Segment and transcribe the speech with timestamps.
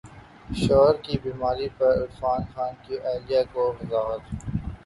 [0.61, 4.23] شوہر کی بیماری پر عرفان خان کی اہلیہ کی وضاحت